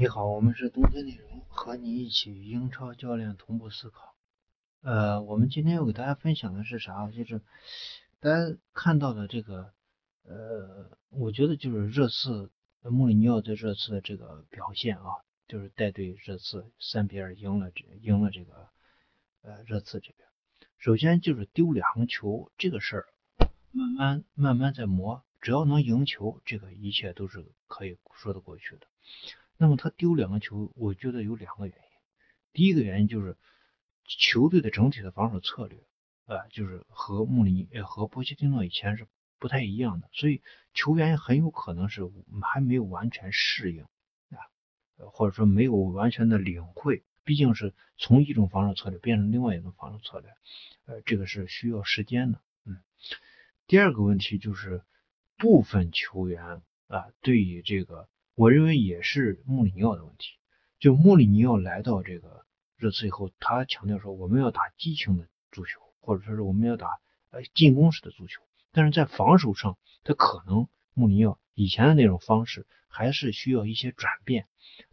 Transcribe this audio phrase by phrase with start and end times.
[0.00, 4.14] 你好，我们是冬天内容，和你一起英超教练同步思考。
[4.80, 7.10] 呃，我们今天要给大家分享的是啥？
[7.10, 7.42] 就是
[8.20, 9.72] 大家看到的这个，
[10.22, 15.02] 呃，我觉得就是热刺穆里尼奥在热刺的这个表现啊，
[15.48, 18.68] 就是带队热刺三比二赢了这赢了这个
[19.42, 20.28] 呃热刺这边。
[20.76, 23.06] 首先就是丢两个球这个事儿，
[23.72, 28.86] 慢慢慢慢在磨，只要能赢球，这个一切都是可以说得过去的。
[29.60, 31.82] 那么他丢两个球，我觉得有两个原因。
[32.52, 33.36] 第一个原因就是
[34.04, 35.80] 球队的整体的防守策略，
[36.26, 39.08] 啊，就是和穆里尼和波切蒂诺以前是
[39.40, 40.42] 不太一样的，所以
[40.74, 42.08] 球员很有可能是
[42.40, 43.82] 还没有完全适应
[44.30, 44.38] 啊，
[44.96, 50.30] 或者说没有完全的领会，毕竟是从一种防守策略变成另外一种防守策略，
[50.86, 52.40] 呃，这个是需要时间的。
[52.64, 52.78] 嗯，
[53.66, 54.84] 第二个问题就是
[55.36, 58.08] 部分球员啊，对于这个。
[58.38, 60.38] 我认为也是穆里尼奥的问题。
[60.78, 66.86] 就穆里尼奥来到这个热刺以后，他强调说我们要打激情的足球，或者说是我们要打
[67.30, 68.40] 呃进攻式的足球。
[68.70, 74.46] 但是在防守上，他可能穆里尼奥以前的那种方式还是需要一些转变。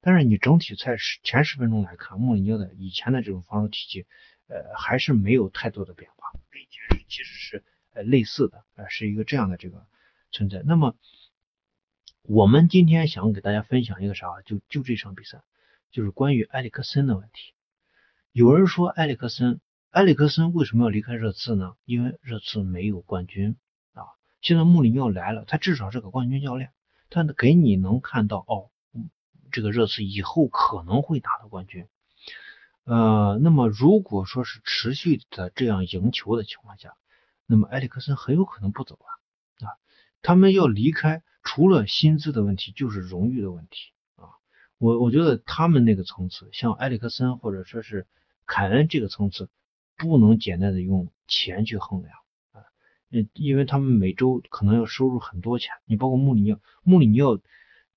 [0.00, 4.06] 但是你整体在十前十分钟来看，穆里尼奥的以前的这种防守体系，
[4.46, 9.84] 呃还是没有太多的变化，跟以前是其实是呃类似的，呃是一个这样的这个
[10.30, 10.62] 存在。
[10.64, 10.94] 那么。
[12.22, 14.28] 我们今天想给大家分享一个啥？
[14.44, 15.42] 就就这场比赛，
[15.90, 17.52] 就是关于埃里克森的问题。
[18.30, 21.74] 有人说埃里克森，埃里克森为什么要离开热刺呢？
[21.84, 23.56] 因为热刺没有冠军
[23.94, 24.06] 啊。
[24.40, 26.70] 现在穆里尼奥来了，他至少是个冠军教练，
[27.10, 28.70] 他给你能看到哦，
[29.50, 31.88] 这个热刺以后可能会拿到冠军。
[32.84, 36.94] 呃，那么如果说是持续的这样赢球的情况下，
[37.46, 39.10] 那么埃里克森很有可能不走啊，
[40.22, 41.22] 他们要离开。
[41.44, 44.30] 除了薪资的问题，就是荣誉的问题啊！
[44.78, 48.06] 我我觉得他们那个层次，像埃里克森或者说是
[48.46, 49.50] 凯恩这个层次，
[49.96, 52.14] 不能简单的用钱去衡量
[52.52, 52.62] 啊！
[53.10, 55.72] 嗯，因为他们每周可能要收入很多钱。
[55.84, 57.40] 你包括穆里尼奥，穆里尼奥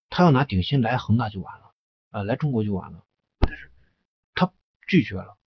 [0.10, 1.72] 他要拿顶薪来恒大就完了
[2.10, 3.06] 啊，来中国就完了，
[3.38, 3.70] 但是
[4.34, 4.52] 他
[4.88, 5.38] 拒绝了，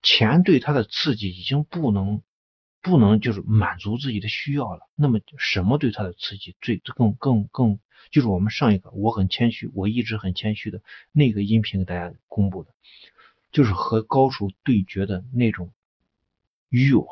[0.00, 2.22] 钱对他的刺激已经不能。
[2.80, 7.80] 不能就是满足自己的需要了，那么什么对他的刺激最更更更
[8.10, 10.80] 就是我们上一个我很谦虚，我一直很谦虚的
[11.10, 12.72] 那个音频给大家公布的，
[13.50, 15.72] 就是和高手对决的那种
[16.68, 17.06] 欲望、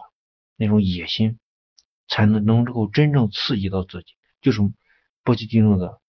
[0.54, 1.38] 那种野心，
[2.08, 4.60] 才能能够真正刺激到自己，就是
[5.24, 6.00] 波切蒂诺的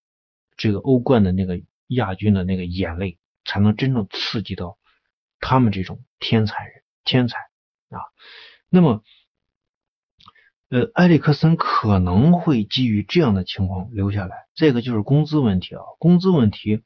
[0.56, 4.78] 这个欧冠的那个亚军的那个眼泪，才能真正刺激到
[5.40, 7.38] 他们这种天才人天才
[7.90, 8.00] 啊，
[8.70, 9.02] 那么。
[10.70, 14.46] 呃，埃里克森可能会基于这样的情况留下来。
[14.54, 16.82] 这个就是工资问题啊，工资问题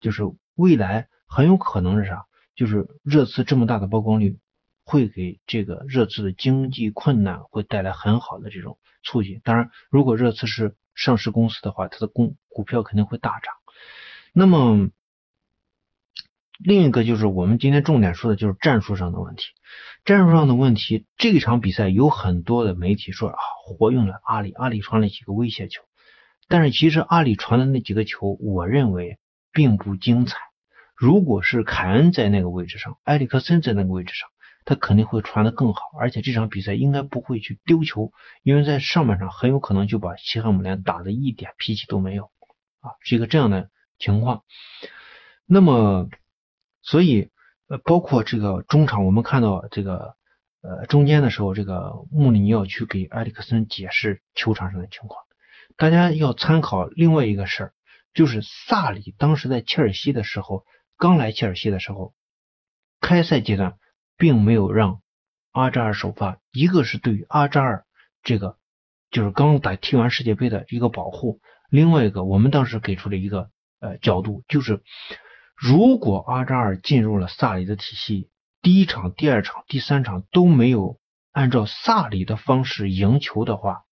[0.00, 0.22] 就是
[0.56, 2.26] 未来很有可能是啥？
[2.56, 4.38] 就是热刺这么大的曝光率
[4.84, 9.40] 会给这个热刺的经济困难会带来很好的这种促进。
[9.44, 13.54] 当然，如果热刺是上市公司的话，它的股股票肯定会大涨。
[14.32, 14.90] 那么
[16.64, 19.44] 另一个就是我们今天重点说的就是战术上的问题。
[20.04, 25.82] 战术上的问题，这场比赛有很多的媒体说啊，活用了阿里，阿里传了几个威胁球，
[26.48, 29.18] 但是其实阿里传的那几个球，我认为
[29.52, 30.38] 并不精彩。
[30.96, 34.28] 如果是凯恩在那个位置上，埃里克森在那个位置上，
[34.64, 38.12] 他肯定会传的更好，而且这场比赛应该不会去丢球，
[38.42, 42.24] 因为在上半场很有可能就把西汉姆联打的一点脾气都没有
[42.80, 43.68] 啊，是一个这样的
[43.98, 44.42] 情况。
[45.44, 46.08] 那么，
[46.82, 47.30] 所以。
[47.68, 50.14] 呃，包括这个中场，我们看到这个
[50.60, 55.24] 呃中间的时候，这个穆里尼奥去给埃里克森解释球场上的情况。
[55.78, 57.72] 大家要参考另外一个事儿，
[58.12, 60.66] 就是萨里当时在切尔西的时候，
[60.98, 62.12] 刚来切尔西的时候，
[63.00, 63.78] 开赛阶段
[64.18, 65.00] 并没有让
[65.52, 67.86] 阿扎尔首发，一个是对于阿扎尔
[68.22, 68.58] 这个
[69.10, 71.40] 就是刚打踢完世界杯的一个保护，
[71.70, 73.50] 另外一个我们当时给出了一个
[73.80, 74.82] 呃角度，就是。
[75.62, 78.28] 如果阿扎尔进入了萨里的体系，
[78.62, 80.98] 第一场、第二场、第三场都没有
[81.30, 83.82] 按照萨里的方式赢球的话，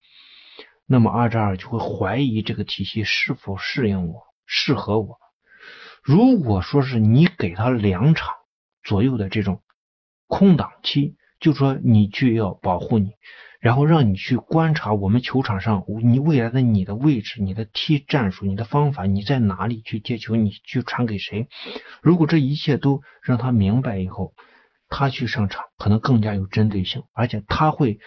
[0.84, 5.19] 那么阿扎尔就会怀疑这个体系是否适应我、适合我。
[6.02, 8.34] 如果说是你给他两场
[8.82, 9.62] 左右的这种
[10.26, 13.12] 空档期，就说你去要保护你。
[13.61, 21.47] 然后让你去观察我们球场上你未来的你的位置、你的踢战术、你的方法，你在哪里去接球，你去传给谁？
[22.01, 24.35] 如果这一切都让他明白以后，
[24.89, 28.01] 他去上场可能更加有针对性，而且他会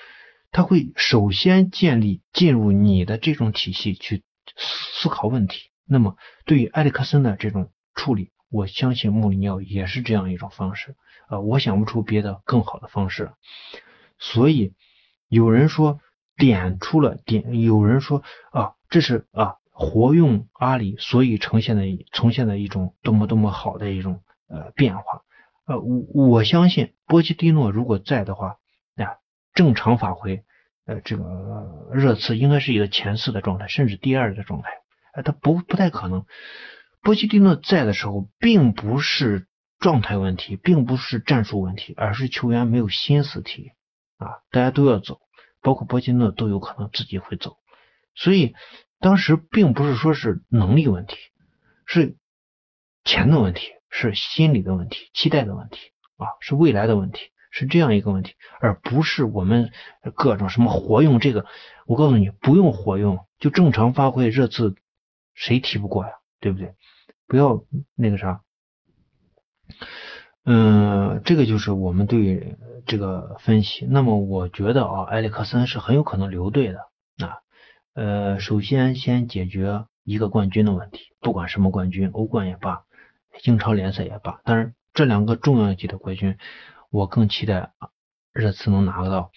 [0.52, 4.24] 他会首先建立进入你的这种体系去
[4.58, 10.96] 思考问题，那么对于埃里克森的这种处理，我相信穆里尼奥也是这样一种方式。
[11.30, 13.32] 呃，我想不出别的更好的方式。
[14.20, 14.74] 所以
[15.34, 16.00] 有人说
[16.38, 25.24] 点出了点，有人说啊，这是啊活用阿里，所以呈现的呈现的一种多么多么好的一种呃变化。
[25.66, 28.58] 呃，我我相信波切蒂诺如果在的话，
[28.96, 29.18] 啊，
[29.54, 30.44] 正常发挥，
[30.86, 34.70] 呃，这个热刺应该是一个前四的状态，甚至第二的状态。
[35.14, 36.26] 呃，他不不太可能。
[37.02, 39.48] 波切蒂诺在的时候，并不是
[39.80, 43.72] 状态问题，并不是战术问题，而是球员没有心思踢
[44.18, 45.22] 啊，大家都要走，
[45.62, 47.58] 包括波切诺都有可能自己会走。
[48.16, 48.56] 所以
[49.00, 51.18] 当时并不是说是能力问题，
[51.86, 52.18] 是
[53.04, 53.72] 钱的问题。
[53.96, 59.72] 是心理的问题，期待的问题啊，是未来的问题，是这样一个问题，而不是我们
[60.16, 61.46] 各种什么活用这个。
[61.86, 64.74] 我告诉你，不用活用，就正常发挥，热刺
[65.36, 66.14] 谁踢不过呀？
[66.40, 66.74] 对不对？
[67.28, 67.64] 不要
[67.94, 68.42] 那个啥，
[70.46, 73.86] 嗯，这个就是我们对这个分析。
[73.90, 76.80] 那么我觉得啊，埃里克森是很有可能留队的
[77.26, 77.38] 啊。
[77.94, 82.84] 呃，首先先解决一个冠军的问题，不管什么冠军，欧冠也罢。
[83.46, 86.38] 英超联赛也罢，但是这两个重量级的冠军，
[86.92, 87.72] 我更期待
[88.32, 89.32] 热刺能拿得到。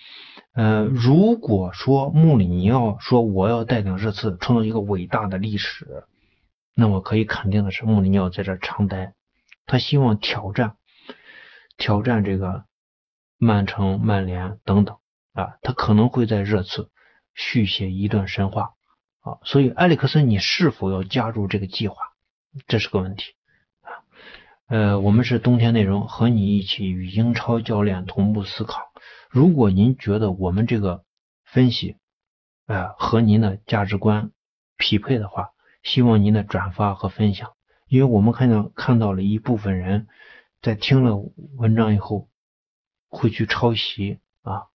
[0.52, 6.04] 呃，如果说穆里尼奥说我要带领热刺创造一个伟大的历史，
[6.74, 9.14] 那么可以肯定的是，穆里尼奥在这长待，
[9.64, 10.74] 他希望挑战
[11.76, 12.64] 挑战这个
[13.38, 14.96] 曼城、曼联等等
[15.32, 16.90] 啊，他可能会在热刺
[17.34, 18.74] 续写一段神话
[19.20, 19.38] 啊。
[19.44, 21.96] 所以，埃里克森，你是否要加入这个计划，
[22.66, 23.34] 这是个问题
[23.82, 23.90] 啊。
[24.68, 28.80] 呃，我们是冬天内容，和你一起与英超教练同步思考。
[29.30, 31.04] 如果您觉得我们这个
[31.44, 31.96] 分析，
[32.66, 34.30] 呃，和您的价值观
[34.78, 35.50] 匹配的话，
[35.82, 37.52] 希望您的转发和分享。
[37.86, 40.08] 因为我们看到看到了一部分人
[40.62, 41.16] 在听了
[41.56, 42.28] 文章以后
[43.08, 44.66] 会去抄袭啊，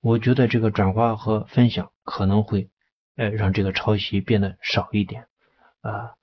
[0.00, 2.70] 我觉得这个转发和分享可能会
[3.16, 5.26] 呃让这个抄袭变得少一点
[5.80, 6.14] 啊。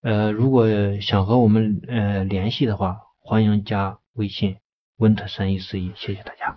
[0.00, 0.66] 呃，如果
[1.00, 4.56] 想和我们呃联系的话，欢迎加微信
[4.98, 6.56] winter 三一四一，谢谢大家。